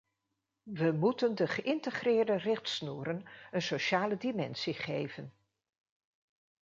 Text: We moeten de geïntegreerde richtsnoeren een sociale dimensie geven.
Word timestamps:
We 0.71 0.91
moeten 0.91 1.35
de 1.35 1.47
geïntegreerde 1.47 2.33
richtsnoeren 2.35 3.25
een 3.51 3.61
sociale 3.61 4.17
dimensie 4.17 4.73
geven. 4.73 5.33